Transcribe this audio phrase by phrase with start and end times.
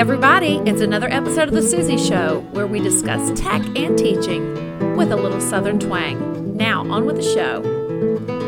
[0.00, 5.12] everybody, it's another episode of The Suzy Show where we discuss tech and teaching with
[5.12, 6.56] a little southern twang.
[6.56, 8.39] Now, on with the show.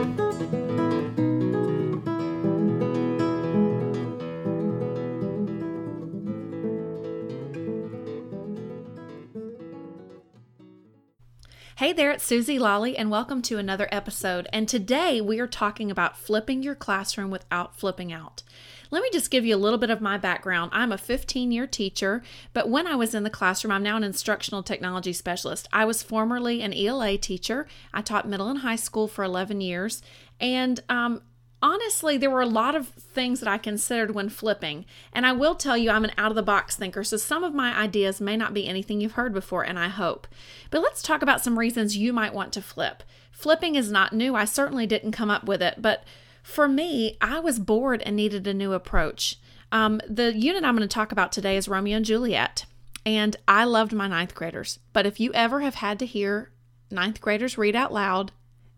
[11.93, 14.48] Hey there, it's Suzy Lolley, and welcome to another episode.
[14.50, 18.43] And today we are talking about flipping your classroom without flipping out.
[18.90, 20.71] Let me just give you a little bit of my background.
[20.72, 22.22] I'm a 15 year teacher,
[22.54, 25.68] but when I was in the classroom, I'm now an instructional technology specialist.
[25.71, 27.66] I was formerly an ELA teacher.
[27.93, 30.00] I taught middle and high school for 11 years.
[30.40, 31.21] And um,
[31.62, 34.84] honestly, there were a lot of things that I considered when flipping.
[35.12, 37.55] And I will tell you, I'm an out of the box thinker, so some of
[37.55, 40.27] my ideas may not be anything you've heard before, and I hope.
[40.70, 43.02] But let's talk about some reasons you might want to flip.
[43.30, 44.34] Flipping is not new.
[44.34, 46.05] I certainly didn't come up with it, but
[46.42, 49.36] for me, I was bored and needed a new approach.
[49.70, 52.66] Um, the unit I'm going to talk about today is Romeo and Juliet,
[53.06, 54.80] and I loved my ninth graders.
[54.92, 56.50] But if you ever have had to hear
[56.90, 58.33] ninth graders read out loud,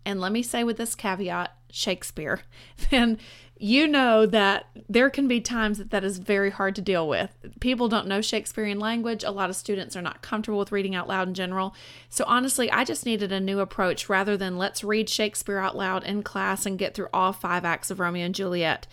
[0.04, 2.42] and let me say with this caveat, Shakespeare,
[2.90, 3.18] then
[3.56, 7.30] you know that there can be times that that is very hard to deal with.
[7.60, 9.22] People don't know Shakespearean language.
[9.22, 11.74] A lot of students are not comfortable with reading out loud in general.
[12.10, 16.04] So honestly, I just needed a new approach rather than let's read Shakespeare out loud
[16.04, 18.86] in class and get through all five acts of Romeo and Juliet.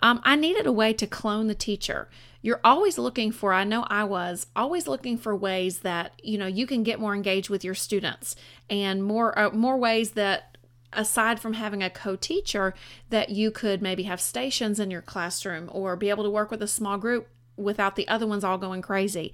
[0.00, 2.08] Um, I needed a way to clone the teacher.
[2.40, 6.46] You're always looking for, I know I was, always looking for ways that, you know,
[6.46, 8.36] you can get more engaged with your students
[8.68, 10.53] and more uh, more ways that
[10.96, 12.74] aside from having a co-teacher
[13.10, 16.62] that you could maybe have stations in your classroom or be able to work with
[16.62, 19.32] a small group without the other ones all going crazy.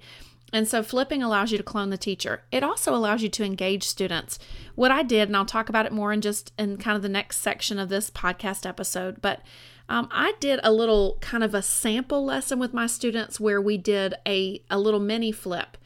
[0.53, 2.43] And so flipping allows you to clone the teacher.
[2.51, 4.37] It also allows you to engage students.
[4.75, 7.09] What I did, and I'll talk about it more in just in kind of the
[7.09, 9.41] next section of this podcast episode, but
[9.87, 13.77] um, I did a little kind of a sample lesson with my students where we
[13.77, 15.77] did a, a little mini flip.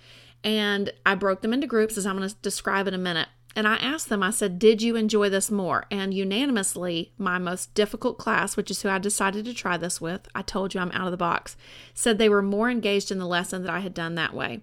[0.44, 3.30] And I broke them into groups as I'm going to describe in a minute.
[3.56, 5.86] And I asked them, I said, Did you enjoy this more?
[5.90, 10.28] And unanimously, my most difficult class, which is who I decided to try this with,
[10.36, 11.56] I told you I'm out of the box,
[11.94, 14.62] said they were more engaged in the lesson that I had done that way.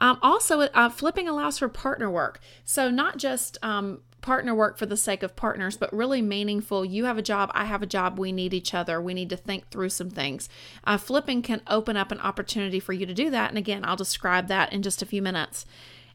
[0.00, 2.40] Um, also, uh, flipping allows for partner work.
[2.64, 6.84] So, not just um, partner work for the sake of partners, but really meaningful.
[6.84, 9.00] You have a job, I have a job, we need each other.
[9.00, 10.48] We need to think through some things.
[10.84, 13.50] Uh, flipping can open up an opportunity for you to do that.
[13.50, 15.66] And again, I'll describe that in just a few minutes.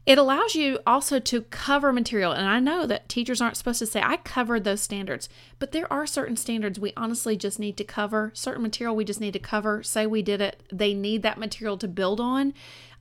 [0.06, 2.32] It allows you also to cover material.
[2.32, 5.90] And I know that teachers aren't supposed to say, I covered those standards, but there
[5.90, 9.38] are certain standards we honestly just need to cover, certain material we just need to
[9.38, 9.82] cover.
[9.82, 12.52] Say we did it, they need that material to build on.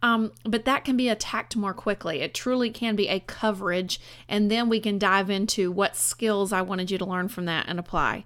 [0.02, 2.22] Um, but that can be attacked more quickly.
[2.22, 6.62] It truly can be a coverage, and then we can dive into what skills I
[6.62, 8.26] wanted you to learn from that and apply.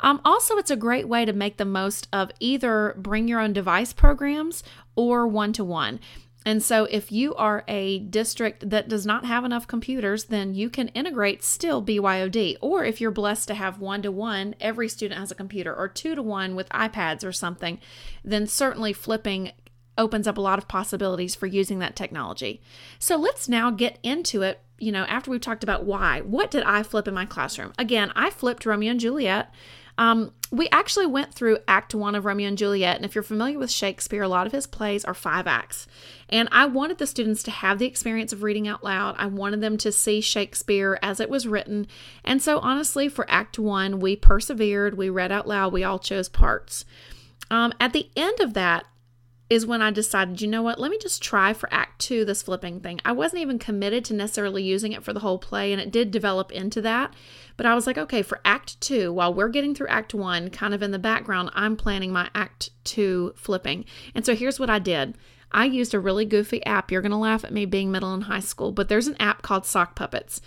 [0.00, 3.52] Um, also, it's a great way to make the most of either bring your own
[3.52, 4.64] device programs
[4.96, 6.00] or one to one.
[6.44, 10.68] And so, if you are a district that does not have enough computers, then you
[10.70, 12.56] can integrate still BYOD.
[12.60, 15.88] Or if you're blessed to have one to one, every student has a computer, or
[15.88, 17.78] two to one with iPads or something,
[18.24, 19.52] then certainly flipping
[19.98, 22.60] opens up a lot of possibilities for using that technology.
[22.98, 24.60] So, let's now get into it.
[24.78, 27.72] You know, after we've talked about why, what did I flip in my classroom?
[27.78, 29.52] Again, I flipped Romeo and Juliet
[30.02, 33.56] um, we actually went through Act One of Romeo and Juliet, and if you're familiar
[33.56, 35.86] with Shakespeare, a lot of his plays are five acts.
[36.28, 39.14] And I wanted the students to have the experience of reading out loud.
[39.16, 41.86] I wanted them to see Shakespeare as it was written.
[42.24, 46.28] And so, honestly, for Act One, we persevered, we read out loud, we all chose
[46.28, 46.84] parts.
[47.48, 48.86] Um, at the end of that,
[49.52, 52.42] is when I decided, you know what, let me just try for Act Two this
[52.42, 53.00] flipping thing.
[53.04, 56.10] I wasn't even committed to necessarily using it for the whole play, and it did
[56.10, 57.12] develop into that.
[57.58, 60.72] But I was like, okay, for Act Two, while we're getting through Act One, kind
[60.72, 63.84] of in the background, I'm planning my Act Two flipping.
[64.14, 65.18] And so here's what I did.
[65.52, 66.90] I used a really goofy app.
[66.90, 69.42] You're going to laugh at me being middle and high school, but there's an app
[69.42, 70.40] called Sock Puppets.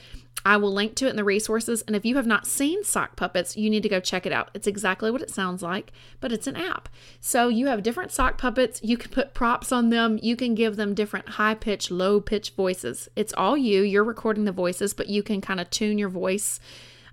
[0.44, 1.81] I will link to it in the resources.
[1.88, 4.50] And if you have not seen Sock Puppets, you need to go check it out.
[4.54, 6.89] It's exactly what it sounds like, but it's an app.
[7.19, 8.80] So you have different sock puppets.
[8.83, 10.19] You can put props on them.
[10.21, 13.09] You can give them different high pitch, low pitch voices.
[13.15, 13.81] It's all you.
[13.81, 16.59] You're recording the voices, but you can kind of tune your voice.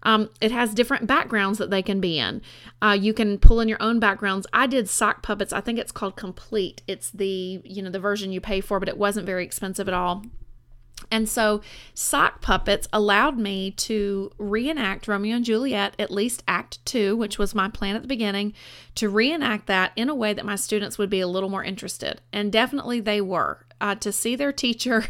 [0.02, 2.43] Um, it has different backgrounds that they can be in.
[2.82, 4.46] Uh, you can pull in your own backgrounds.
[4.52, 5.52] I did sock puppets.
[5.52, 6.82] I think it's called Complete.
[6.87, 9.94] It's the you know the version you pay for, but it wasn't very expensive at
[9.94, 10.25] all.
[11.12, 11.61] And so,
[11.93, 17.55] sock puppets allowed me to reenact Romeo and Juliet, at least Act Two, which was
[17.55, 18.55] my plan at the beginning,
[18.94, 22.23] to reenact that in a way that my students would be a little more interested.
[22.32, 23.67] And definitely they were.
[23.79, 25.05] Uh, to see their teacher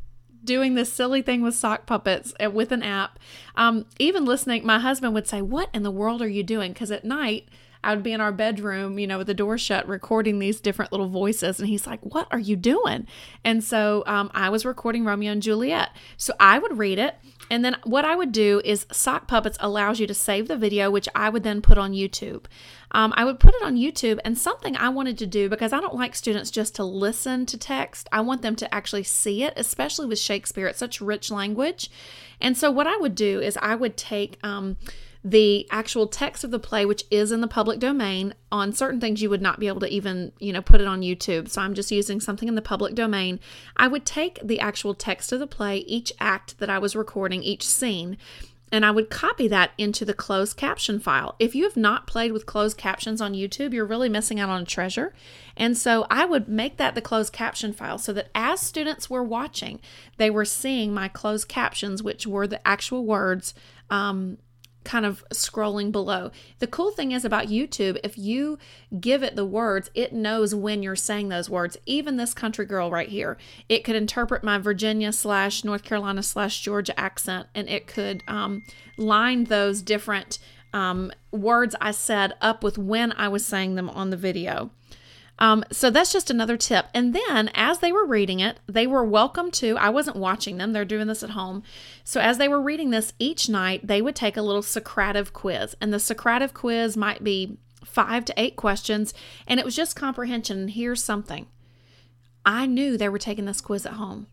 [0.44, 3.18] doing this silly thing with sock puppets uh, with an app,
[3.56, 6.72] um, even listening, my husband would say, What in the world are you doing?
[6.72, 7.48] Because at night,
[7.82, 10.92] I would be in our bedroom, you know, with the door shut, recording these different
[10.92, 11.58] little voices.
[11.58, 13.06] And he's like, What are you doing?
[13.44, 15.90] And so um, I was recording Romeo and Juliet.
[16.16, 17.14] So I would read it.
[17.50, 20.90] And then what I would do is Sock Puppets allows you to save the video,
[20.90, 22.44] which I would then put on YouTube.
[22.90, 25.80] Um, I would put it on YouTube, and something I wanted to do because I
[25.80, 28.08] don't like students just to listen to text.
[28.12, 30.66] I want them to actually see it, especially with Shakespeare.
[30.66, 31.90] It's such rich language.
[32.40, 34.76] And so, what I would do is I would take um,
[35.30, 38.34] the actual text of the play, which is in the public domain.
[38.50, 41.02] On certain things, you would not be able to even, you know, put it on
[41.02, 41.48] YouTube.
[41.50, 43.38] So I'm just using something in the public domain.
[43.76, 47.42] I would take the actual text of the play, each act that I was recording,
[47.42, 48.16] each scene,
[48.72, 51.34] and I would copy that into the closed caption file.
[51.38, 54.62] If you have not played with closed captions on YouTube, you're really missing out on
[54.62, 55.14] a treasure.
[55.56, 59.22] And so I would make that the closed caption file so that as students were
[59.22, 59.80] watching,
[60.16, 63.54] they were seeing my closed captions, which were the actual words
[63.90, 64.38] um,
[64.88, 66.30] kind of scrolling below.
[66.60, 68.58] The cool thing is about YouTube, if you
[68.98, 71.76] give it the words, it knows when you're saying those words.
[71.84, 73.36] Even this country girl right here,
[73.68, 78.62] it could interpret my Virginia slash North Carolina slash Georgia accent and it could um,
[78.96, 80.38] line those different
[80.72, 84.70] um, words I said up with when I was saying them on the video.
[85.38, 86.86] Um, so that's just another tip.
[86.92, 90.72] And then as they were reading it, they were welcome to, I wasn't watching them,
[90.72, 91.62] they're doing this at home.
[92.04, 95.76] So as they were reading this each night, they would take a little Socrative quiz.
[95.80, 99.14] And the Socrative quiz might be five to eight questions.
[99.46, 100.58] And it was just comprehension.
[100.58, 101.46] And here's something
[102.44, 104.26] I knew they were taking this quiz at home.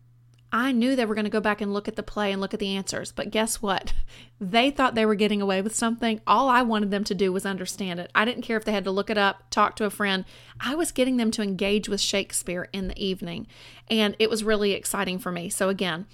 [0.58, 2.54] I knew they were going to go back and look at the play and look
[2.54, 3.12] at the answers.
[3.12, 3.92] But guess what?
[4.38, 6.20] They thought they were getting away with something.
[6.26, 8.10] All I wanted them to do was understand it.
[8.14, 10.26] I didn't care if they had to look it up, talk to a friend.
[10.60, 13.46] I was getting them to engage with Shakespeare in the evening.
[13.88, 15.48] And it was really exciting for me.
[15.48, 16.04] So, again,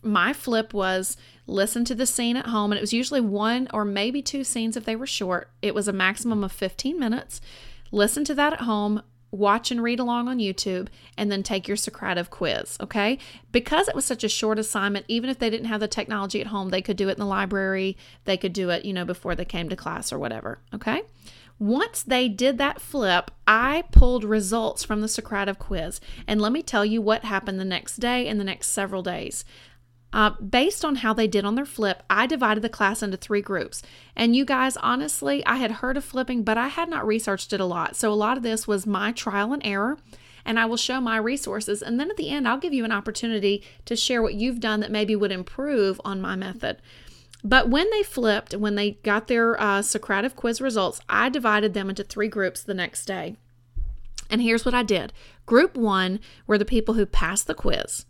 [0.00, 1.16] my flip was
[1.48, 2.70] listen to the scene at home.
[2.70, 5.50] And it was usually one or maybe two scenes if they were short.
[5.60, 7.40] It was a maximum of 15 minutes.
[7.90, 9.02] Listen to that at home
[9.36, 13.18] watch and read along on YouTube, and then take your Socrative quiz, okay?
[13.52, 16.48] Because it was such a short assignment, even if they didn't have the technology at
[16.48, 19.34] home, they could do it in the library, they could do it, you know, before
[19.34, 21.02] they came to class or whatever, okay?
[21.58, 26.62] Once they did that flip, I pulled results from the Socrative quiz, and let me
[26.62, 29.44] tell you what happened the next day and the next several days.
[30.16, 33.42] Uh, based on how they did on their flip, I divided the class into three
[33.42, 33.82] groups.
[34.16, 37.60] And you guys, honestly, I had heard of flipping, but I had not researched it
[37.60, 37.96] a lot.
[37.96, 39.98] So a lot of this was my trial and error.
[40.42, 41.82] And I will show my resources.
[41.82, 44.80] And then at the end, I'll give you an opportunity to share what you've done
[44.80, 46.78] that maybe would improve on my method.
[47.44, 51.90] But when they flipped, when they got their uh, Socrative quiz results, I divided them
[51.90, 53.36] into three groups the next day.
[54.30, 55.12] And here's what I did
[55.44, 58.06] Group one were the people who passed the quiz.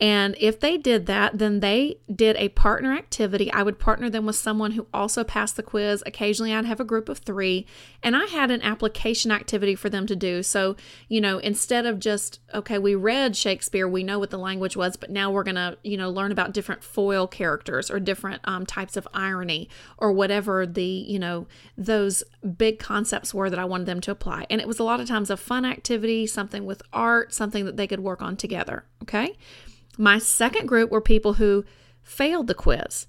[0.00, 3.52] And if they did that, then they did a partner activity.
[3.52, 6.02] I would partner them with someone who also passed the quiz.
[6.06, 7.66] Occasionally, I'd have a group of three,
[8.02, 10.42] and I had an application activity for them to do.
[10.42, 10.74] So,
[11.08, 14.96] you know, instead of just, okay, we read Shakespeare, we know what the language was,
[14.96, 18.64] but now we're going to, you know, learn about different foil characters or different um,
[18.64, 19.68] types of irony
[19.98, 21.46] or whatever the, you know,
[21.76, 22.22] those
[22.56, 24.46] big concepts were that I wanted them to apply.
[24.48, 27.76] And it was a lot of times a fun activity, something with art, something that
[27.76, 28.84] they could work on together.
[29.02, 29.36] Okay.
[30.00, 31.62] My second group were people who
[32.02, 33.06] failed the quiz.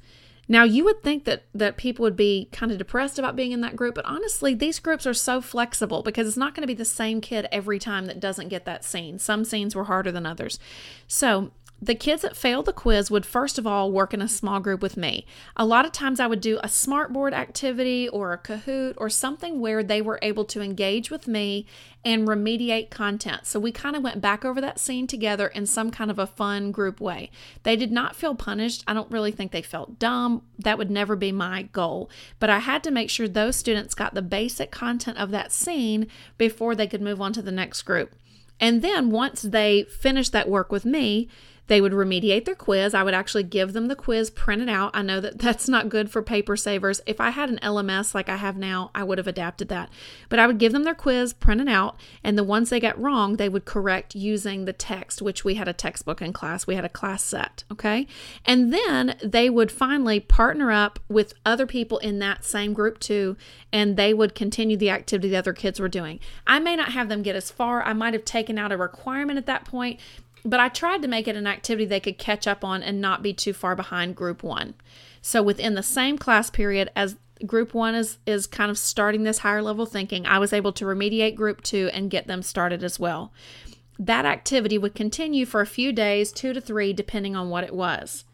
[0.49, 3.61] Now you would think that that people would be kind of depressed about being in
[3.61, 6.73] that group, but honestly, these groups are so flexible because it's not going to be
[6.73, 9.17] the same kid every time that doesn't get that scene.
[9.19, 10.59] Some scenes were harder than others.
[11.07, 11.51] So,
[11.81, 14.81] the kids that failed the quiz would first of all work in a small group
[14.81, 15.25] with me.
[15.57, 19.59] A lot of times I would do a smartboard activity or a Kahoot or something
[19.59, 21.65] where they were able to engage with me
[22.05, 23.47] and remediate content.
[23.47, 26.27] So we kind of went back over that scene together in some kind of a
[26.27, 27.31] fun group way.
[27.63, 28.83] They did not feel punished.
[28.87, 30.43] I don't really think they felt dumb.
[30.59, 32.11] That would never be my goal.
[32.39, 36.07] But I had to make sure those students got the basic content of that scene
[36.37, 38.15] before they could move on to the next group.
[38.59, 41.27] And then once they finished that work with me,
[41.71, 42.93] they would remediate their quiz.
[42.93, 44.91] I would actually give them the quiz printed out.
[44.93, 46.99] I know that that's not good for paper savers.
[47.05, 49.89] If I had an LMS like I have now, I would have adapted that.
[50.27, 53.37] But I would give them their quiz printed out, and the ones they got wrong,
[53.37, 56.67] they would correct using the text, which we had a textbook in class.
[56.67, 58.05] We had a class set, okay?
[58.45, 63.37] And then they would finally partner up with other people in that same group too,
[63.71, 66.19] and they would continue the activity the other kids were doing.
[66.45, 67.81] I may not have them get as far.
[67.81, 70.01] I might have taken out a requirement at that point,
[70.43, 73.23] but I tried to make it an activity they could catch up on and not
[73.23, 74.75] be too far behind group one.
[75.21, 79.39] So within the same class period as group one is is kind of starting this
[79.39, 82.99] higher level thinking, I was able to remediate group two and get them started as
[82.99, 83.31] well.
[83.99, 87.75] That activity would continue for a few days, two to three, depending on what it
[87.75, 88.25] was.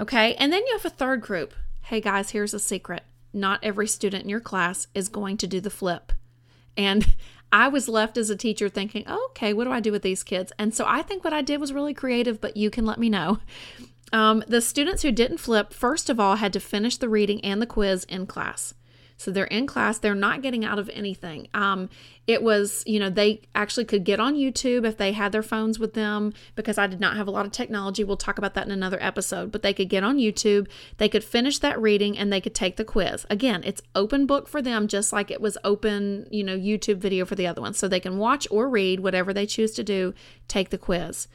[0.00, 1.54] Okay, and then you have a third group.
[1.82, 3.04] Hey guys, here's a secret.
[3.32, 6.12] Not every student in your class is going to do the flip.
[6.76, 7.14] And
[7.52, 10.22] I was left as a teacher thinking, oh, okay, what do I do with these
[10.22, 10.52] kids?
[10.58, 13.10] And so I think what I did was really creative, but you can let me
[13.10, 13.38] know.
[14.12, 17.60] Um, the students who didn't flip, first of all, had to finish the reading and
[17.60, 18.74] the quiz in class.
[19.22, 21.48] So they're in class, they're not getting out of anything.
[21.54, 21.88] Um,
[22.26, 25.78] it was, you know, they actually could get on YouTube if they had their phones
[25.78, 28.04] with them because I did not have a lot of technology.
[28.04, 31.24] We'll talk about that in another episode, but they could get on YouTube, they could
[31.24, 33.26] finish that reading, and they could take the quiz.
[33.28, 37.24] Again, it's open book for them, just like it was open, you know, YouTube video
[37.24, 37.78] for the other ones.
[37.78, 40.14] So they can watch or read whatever they choose to do,
[40.46, 41.26] take the quiz.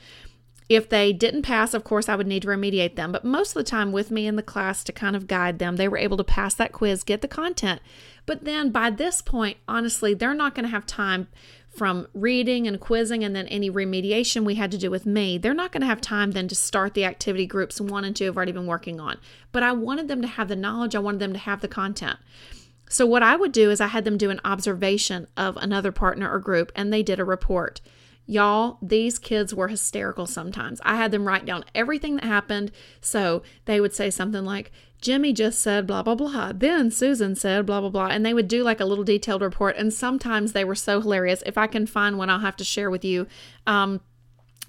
[0.70, 3.14] If they didn't pass, of course, I would need to remediate them.
[3.14, 5.78] But most of the time, with me in the class to kind of guide them,
[5.78, 7.82] they were able to pass that quiz, get the content.
[8.26, 11.28] But then by this point, honestly, they're not going to have time
[11.70, 15.38] from reading and quizzing and then any remediation we had to do with me.
[15.38, 18.26] They're not going to have time then to start the activity groups one and two
[18.26, 19.18] have already been working on.
[19.52, 22.18] But I wanted them to have the knowledge, I wanted them to have the content.
[22.90, 26.32] So, what I would do is I had them do an observation of another partner
[26.32, 27.82] or group, and they did a report.
[28.29, 30.81] Y'all, these kids were hysterical sometimes.
[30.84, 32.72] I had them write down everything that happened.
[33.00, 36.51] So they would say something like, Jimmy just said blah, blah, blah.
[36.53, 38.07] Then Susan said blah, blah, blah.
[38.07, 39.77] And they would do like a little detailed report.
[39.77, 41.41] And sometimes they were so hilarious.
[41.46, 43.27] If I can find one, I'll have to share with you.
[43.65, 44.01] Um,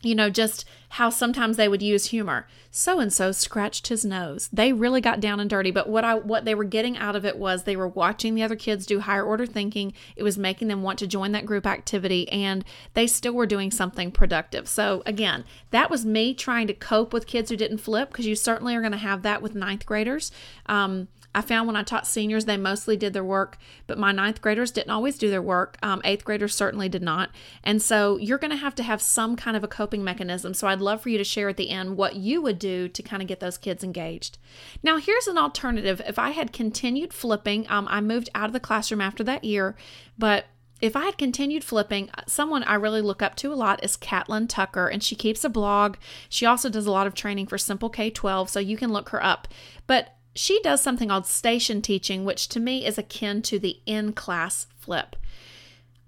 [0.03, 2.47] you know, just how sometimes they would use humor.
[2.71, 4.49] So and so scratched his nose.
[4.53, 7.25] They really got down and dirty, but what I what they were getting out of
[7.25, 9.93] it was they were watching the other kids do higher order thinking.
[10.17, 12.65] It was making them want to join that group activity and
[12.95, 14.69] they still were doing something productive.
[14.69, 18.37] So again, that was me trying to cope with kids who didn't flip because you
[18.37, 20.31] certainly are going to have that with ninth graders.
[20.67, 24.43] Um, I found when I taught seniors, they mostly did their work, but my ninth
[24.43, 25.79] graders didn't always do their work.
[25.85, 27.31] Um, eighth graders certainly did not.
[27.63, 30.53] And so you're going to have to have some kind of a coping mechanism.
[30.53, 33.03] So I'd love for you to share at the end what you would do to
[33.05, 34.37] kind of get those kids engaged.
[34.83, 36.03] Now, here's an alternative.
[36.09, 39.77] If I had continued flipping, um, I moved out of the classroom after that year,
[40.19, 40.47] but
[40.81, 44.49] if I had continued flipping, someone I really look up to a lot is Catlin
[44.49, 45.99] Tucker, and she keeps a blog.
[46.29, 49.11] She also does a lot of training for Simple K 12, so you can look
[49.11, 49.47] her up.
[49.87, 54.13] But she does something called station teaching, which to me is akin to the in
[54.13, 55.17] class flip.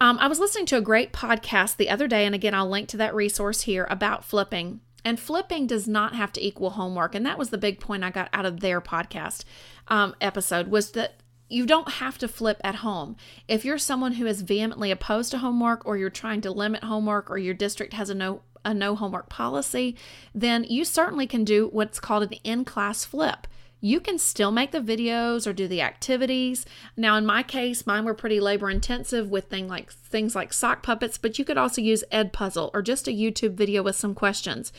[0.00, 2.88] Um, I was listening to a great podcast the other day, and again, I'll link
[2.88, 4.80] to that resource here about flipping.
[5.04, 8.10] And flipping does not have to equal homework, and that was the big point I
[8.10, 9.44] got out of their podcast
[9.88, 13.16] um, episode was that you don't have to flip at home.
[13.48, 17.30] If you're someone who is vehemently opposed to homework, or you're trying to limit homework,
[17.30, 19.96] or your district has a no a no homework policy,
[20.34, 23.46] then you certainly can do what's called an in class flip
[23.80, 26.66] you can still make the videos or do the activities.
[26.96, 30.82] Now, in my case, mine were pretty labor intensive with thing like things like sock
[30.82, 34.72] puppets, but you could also use EDpuzzle or just a YouTube video with some questions.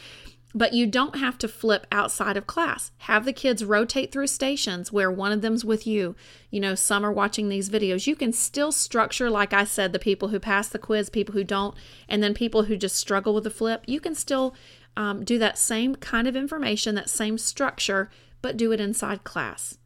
[0.53, 2.91] But you don't have to flip outside of class.
[2.99, 6.13] Have the kids rotate through stations where one of them's with you.
[6.49, 8.05] You know, some are watching these videos.
[8.05, 11.45] You can still structure, like I said, the people who pass the quiz, people who
[11.45, 11.73] don't,
[12.09, 13.83] and then people who just struggle with the flip.
[13.87, 14.53] You can still
[14.97, 18.09] um, do that same kind of information, that same structure,
[18.41, 19.77] but do it inside class.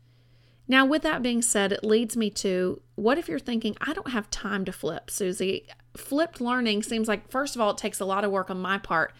[0.67, 4.11] Now, with that being said, it leads me to what if you're thinking, I don't
[4.11, 5.67] have time to flip, Suzy?
[5.95, 8.77] Flipped learning seems like, first of all, it takes a lot of work on my
[8.77, 9.13] part.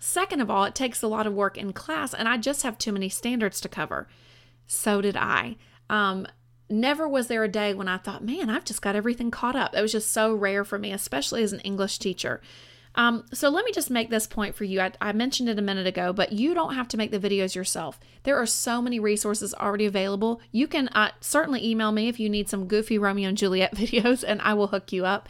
[0.00, 2.78] Second of all, it takes a lot of work in class, and I just have
[2.78, 4.08] too many standards to cover.
[4.66, 5.56] So did I.
[5.88, 6.26] Um,
[6.68, 9.74] never was there a day when I thought, man, I've just got everything caught up.
[9.74, 12.40] It was just so rare for me, especially as an English teacher.
[12.96, 14.80] Um, so let me just make this point for you.
[14.80, 17.54] I, I, mentioned it a minute ago, but you don't have to make the videos
[17.54, 18.00] yourself.
[18.24, 20.40] There are so many resources already available.
[20.50, 24.24] You can uh, certainly email me if you need some goofy Romeo and Juliet videos,
[24.26, 25.28] and I will hook you up.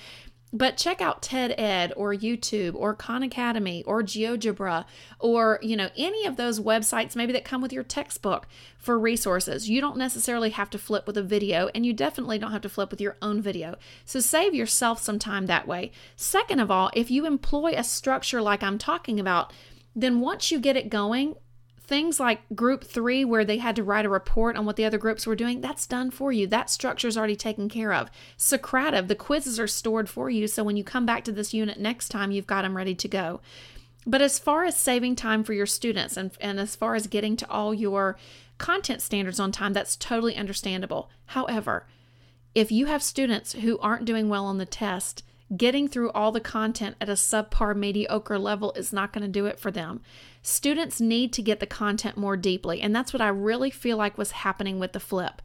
[0.52, 4.84] But check out TED Ed or YouTube or Khan Academy or GeoGebra
[5.20, 9.68] or, you know, any of those websites maybe that come with your textbook for resources.
[9.68, 12.68] You don't necessarily have to flip with a video and you definitely don't have to
[12.68, 13.76] flip with your own video.
[14.04, 15.92] So save yourself some time that way.
[16.16, 19.52] Second of all, if you employ a structure like I'm talking about,
[19.94, 21.36] then once you get it going,
[21.90, 24.96] things like group three, where they had to write a report on what the other
[24.96, 26.46] groups were doing, that's done for you.
[26.46, 28.08] That structure is already taken care of.
[28.38, 30.46] Socrative, the quizzes are stored for you.
[30.46, 33.08] So when you come back to this unit next time, you've got them ready to
[33.08, 33.40] go.
[34.06, 37.36] But as far as saving time for your students and, and as far as getting
[37.36, 38.16] to all your
[38.56, 41.10] content standards on time, that's totally understandable.
[41.26, 41.86] However,
[42.54, 45.24] if you have students who aren't doing well on the test,
[45.56, 49.46] getting through all the content at a subpar mediocre level is not going to do
[49.46, 50.00] it for them.
[50.42, 54.16] Students need to get the content more deeply, and that's what I really feel like
[54.16, 55.42] was happening with the flip.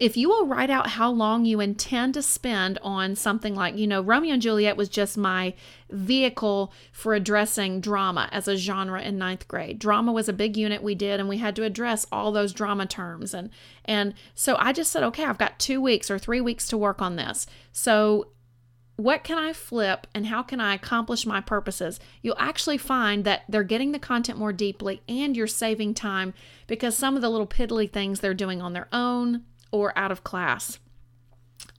[0.00, 3.86] If you will write out how long you intend to spend on something like, you
[3.86, 5.54] know, Romeo and Juliet was just my
[5.88, 9.78] vehicle for addressing drama as a genre in ninth grade.
[9.78, 12.86] Drama was a big unit we did, and we had to address all those drama
[12.86, 13.32] terms.
[13.32, 13.50] And
[13.84, 17.00] and so I just said, okay, I've got two weeks or three weeks to work
[17.00, 17.46] on this.
[17.70, 18.26] So
[18.96, 21.98] what can I flip and how can I accomplish my purposes?
[22.22, 26.32] You'll actually find that they're getting the content more deeply and you're saving time
[26.66, 30.22] because some of the little piddly things they're doing on their own or out of
[30.22, 30.78] class.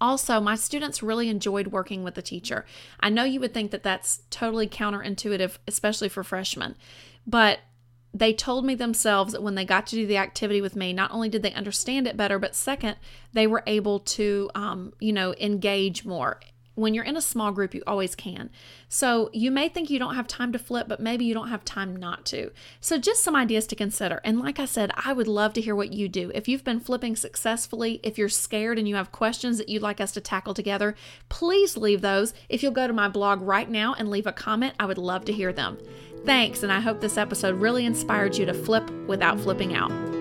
[0.01, 2.65] Also, my students really enjoyed working with the teacher.
[2.99, 6.75] I know you would think that that's totally counterintuitive, especially for freshmen,
[7.25, 7.59] but
[8.13, 11.11] they told me themselves that when they got to do the activity with me, not
[11.11, 12.97] only did they understand it better, but second,
[13.31, 16.39] they were able to, um, you know, engage more
[16.75, 18.49] when you're in a small group, you always can.
[18.87, 21.65] So you may think you don't have time to flip, but maybe you don't have
[21.65, 22.51] time not to.
[22.79, 24.21] So just some ideas to consider.
[24.23, 26.31] And like I said, I would love to hear what you do.
[26.35, 29.99] If you've been flipping successfully, if you're scared and you have questions that you'd like
[29.99, 30.95] us to tackle together,
[31.29, 32.33] please leave those.
[32.49, 35.25] If you'll go to my blog right now and leave a comment, I would love
[35.25, 35.77] to hear them.
[36.25, 40.14] Thanks, and I hope this episode really inspired you to flip without flipping out.